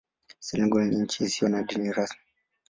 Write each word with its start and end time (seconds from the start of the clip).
Senegal 0.39 0.85
ni 0.87 0.95
nchi 1.01 1.23
isiyo 1.23 1.49
na 1.49 1.63
dini 1.63 1.91
rasmi. 1.91 2.21